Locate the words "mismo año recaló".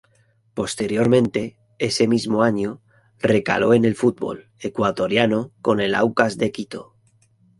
2.07-3.75